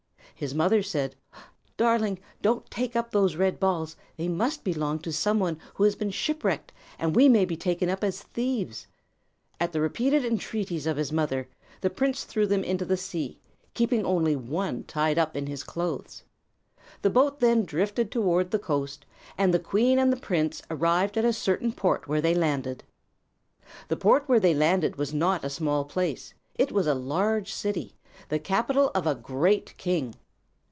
[0.41, 1.15] His mother said,
[1.77, 6.09] "Darling, don't take up those red balls; they must belong to somebody who has been
[6.09, 8.87] shipwrecked, and we may be taken up as thieves."
[9.59, 11.47] At the repeated entreaties of his mother,
[11.81, 13.37] the prince threw them into the sea,
[13.75, 16.23] keeping only one tied up in his clothes.
[17.03, 19.05] The boat then drifted toward the coast,
[19.37, 22.83] and the queen and the prince arrived at a certain port where they landed.
[23.89, 27.93] The port where they landed was not a small place; it was a large city,
[28.29, 30.15] the capital of a great king.